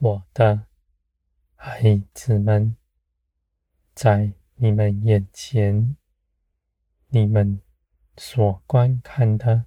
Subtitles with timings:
[0.00, 0.66] 我的
[1.56, 2.76] 孩子们，
[3.96, 5.96] 在你们眼前，
[7.08, 7.60] 你们
[8.16, 9.66] 所观看的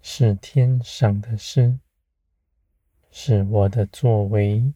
[0.00, 1.80] 是天上的事，
[3.10, 4.72] 是我的作为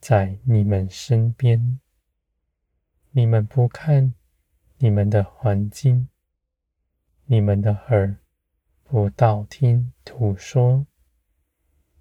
[0.00, 1.80] 在你们身边。
[3.12, 4.12] 你们不看
[4.76, 6.08] 你们的环境，
[7.24, 8.18] 你们的耳
[8.84, 10.86] 不道听途说，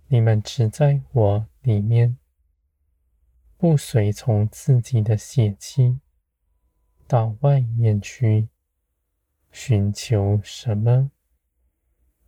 [0.07, 2.17] 你们只在我里面。
[3.57, 5.99] 不随从自己的血气
[7.07, 8.49] 到外面去
[9.51, 11.11] 寻求什么，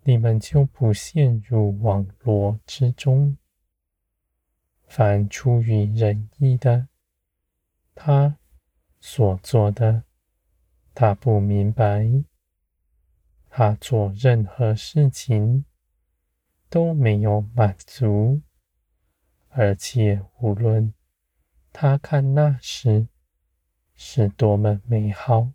[0.04, 3.36] 你们就不陷入网罗之中。
[4.86, 6.88] 凡出于仁义的，
[7.96, 8.38] 他
[9.00, 10.04] 所做的，
[10.94, 12.24] 他不明白，
[13.50, 15.66] 他做任何事情
[16.70, 18.42] 都没有满足，
[19.56, 20.94] 而且无论。
[21.76, 23.08] 他看那时
[23.96, 25.54] 是多么美好，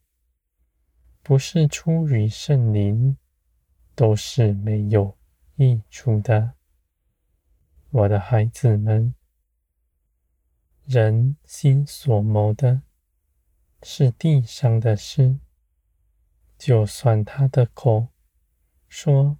[1.22, 3.16] 不是出于圣灵，
[3.94, 5.16] 都是没有
[5.54, 6.54] 益处的。
[7.90, 9.14] 我的孩子们，
[10.86, 12.82] 人心所谋的
[13.84, 15.38] 是地上的事，
[16.58, 18.08] 就算他的口
[18.88, 19.38] 说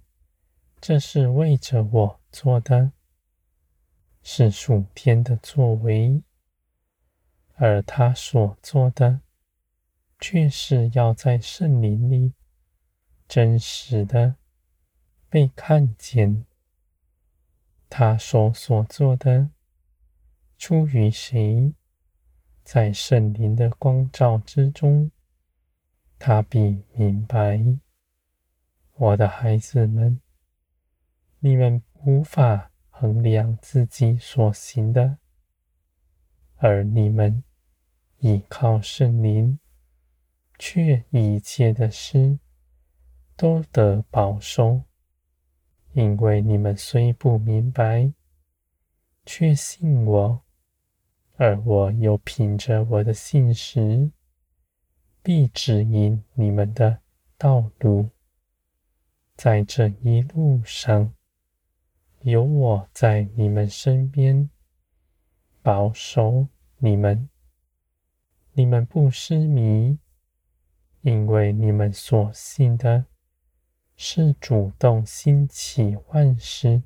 [0.79, 2.93] 这是为着我做的，
[4.21, 6.21] 是属天的作为。
[7.55, 9.21] 而他所做的，
[10.19, 12.33] 却是要在圣灵里
[13.27, 14.35] 真实的
[15.29, 16.45] 被看见。
[17.89, 19.49] 他所所做的，
[20.57, 21.73] 出于谁？
[22.63, 25.11] 在圣灵的光照之中，
[26.19, 27.59] 他必明白。
[28.93, 30.21] 我的孩子们，
[31.39, 35.19] 你们无法衡量自己所行的，
[36.57, 37.41] 而你们。
[38.21, 39.59] 倚靠圣灵，
[40.57, 42.37] 却一切的事
[43.37, 44.81] 都得保守，
[45.93, 48.11] 因为你们虽不明白，
[49.25, 50.41] 却信我，
[51.37, 54.11] 而我又凭着我的信实，
[55.23, 56.99] 必指引你们的
[57.37, 58.09] 道路。
[59.37, 61.13] 在这一路上，
[62.21, 64.49] 有我在你们身边，
[65.61, 66.47] 保守
[66.77, 67.29] 你们。
[68.51, 69.99] 你们不失迷，
[71.01, 73.05] 因为你们所信的
[73.95, 76.83] 是主动兴起万事、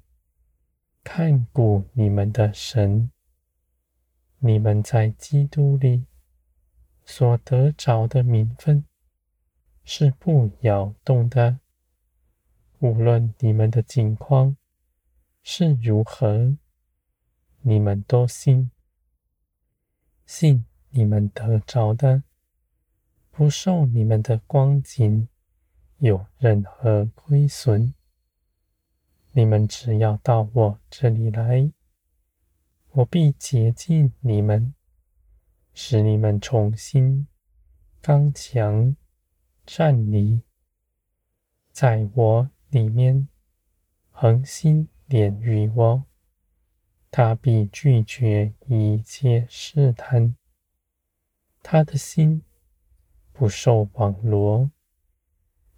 [1.04, 3.10] 看顾你们的神。
[4.38, 6.06] 你们在基督里
[7.04, 8.86] 所得着的名分
[9.84, 11.60] 是不摇动的，
[12.80, 14.56] 无论你们的境况
[15.44, 16.58] 是如何，
[17.62, 18.72] 你们都信，
[20.26, 20.66] 信。
[20.96, 22.22] 你们得着的，
[23.32, 25.28] 不受你们的光景
[25.98, 27.96] 有任何亏损。
[29.32, 31.72] 你们只要到我这里来，
[32.92, 34.76] 我必洁净你们，
[35.74, 37.28] 使你们重新
[38.00, 38.96] 刚强
[39.66, 40.44] 站立，
[41.72, 43.28] 在我里面
[44.12, 46.06] 恒心恋于我，
[47.12, 50.36] 他必拒绝一切试探。
[51.62, 52.44] 他的心
[53.32, 54.72] 不受网罗，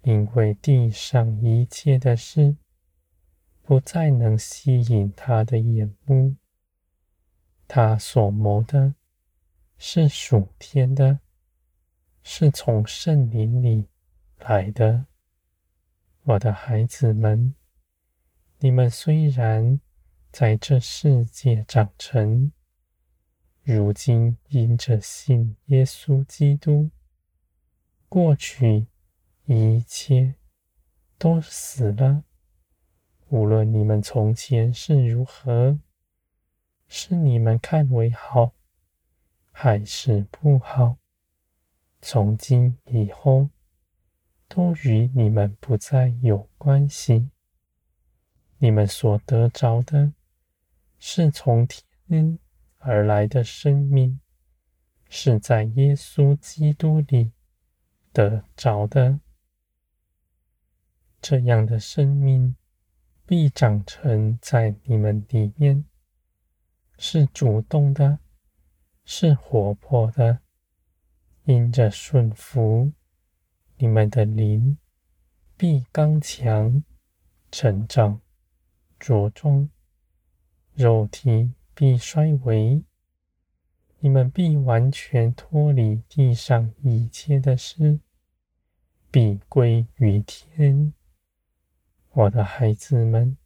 [0.02, 2.56] 因为地上一切的事
[3.62, 6.36] 不再能吸引他的眼目。
[7.68, 8.94] 他所谋的
[9.76, 11.20] 是属天的，
[12.22, 13.88] 是从圣灵里
[14.38, 15.06] 来的。
[16.22, 17.54] 我的孩子们，
[18.66, 19.80] 你们虽然
[20.32, 22.50] 在这世界长成。
[23.62, 26.90] 如今因着信耶稣基督，
[28.08, 28.88] 过去
[29.44, 30.34] 一切
[31.16, 32.24] 都死了。
[33.28, 35.78] 无论你们从前是如何，
[36.88, 38.52] 是你们看为好，
[39.52, 40.96] 还是不好，
[42.02, 43.48] 从今以后
[44.48, 47.30] 都与你们不再有关系。
[48.58, 50.12] 你们所得着的，
[50.98, 52.38] 是从天。
[52.88, 54.20] 而来的生命
[55.08, 57.32] 是在耶稣基督里
[58.12, 59.18] 得着的。
[61.20, 62.54] 这样的生命
[63.26, 65.84] 必长成在你们里面，
[66.96, 68.20] 是主动的，
[69.04, 70.38] 是活泼的。
[71.42, 72.92] 因着顺服，
[73.78, 74.78] 你们的灵
[75.56, 76.84] 必刚强、
[77.50, 78.20] 成长、
[79.00, 79.68] 茁壮，
[80.74, 81.52] 肉体。
[81.78, 82.82] 必衰微，
[83.98, 88.00] 你们必完全脱离地上一切的事，
[89.10, 90.94] 必归于天。
[92.12, 93.36] 我的孩子们，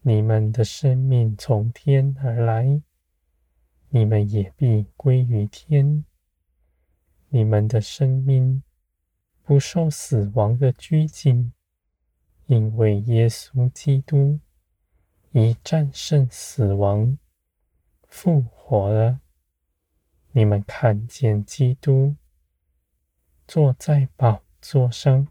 [0.00, 2.82] 你们的生命从天而来，
[3.90, 6.04] 你们也必归于天。
[7.28, 8.64] 你们的生命
[9.44, 11.52] 不受死亡的拘禁，
[12.46, 14.40] 因为耶稣基督
[15.30, 17.16] 已战胜死亡，
[18.08, 19.20] 复活了。
[20.32, 22.16] 你们看见基督
[23.46, 25.28] 坐在宝座上，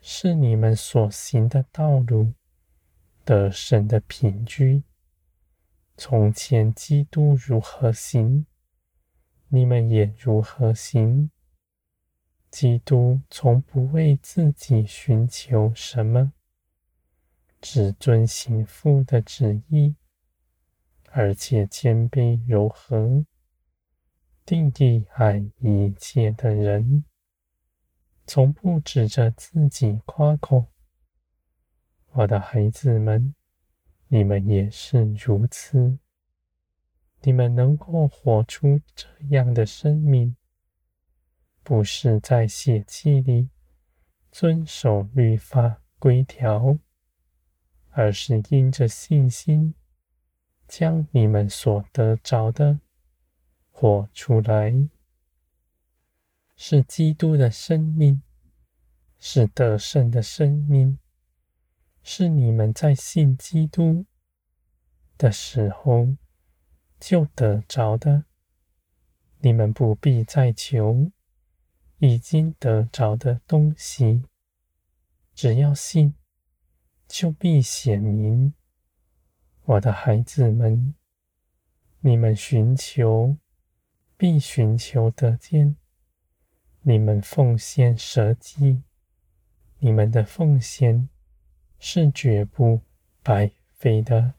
[0.00, 2.32] 是你们所行的道路，
[3.24, 4.84] 得胜的凭据。
[5.96, 8.46] 从前基督如何行，
[9.48, 11.30] 你们也如何行。
[12.56, 16.32] 基督从不为自己寻求什么，
[17.60, 19.94] 只遵行父的旨意，
[21.10, 23.26] 而且谦卑柔和，
[24.46, 27.04] 定义爱一切的人，
[28.26, 30.68] 从不指着自己夸口。
[32.12, 33.34] 我的孩子们，
[34.08, 35.98] 你们也是如此。
[37.20, 40.34] 你们能够活出这样的生命，
[41.68, 43.50] 不是在血气里
[44.30, 46.78] 遵守律法规条，
[47.90, 49.74] 而是因着信心，
[50.68, 52.78] 将你们所得着的
[53.72, 54.88] 活出来。
[56.54, 58.22] 是基督的生命，
[59.18, 61.00] 是得胜的生命，
[62.00, 64.06] 是你们在信基督
[65.18, 66.14] 的时候。
[67.00, 68.24] 就得着的，
[69.40, 71.10] 你们不必再求
[71.98, 74.24] 已经得着的东西，
[75.34, 76.14] 只要信，
[77.08, 78.52] 就必显明。
[79.64, 80.94] 我的孩子们，
[82.00, 83.36] 你们寻求，
[84.16, 85.76] 必寻求得见；
[86.82, 88.82] 你们奉献舍己，
[89.78, 91.08] 你们的奉献
[91.78, 92.82] 是绝不
[93.22, 94.34] 白费的。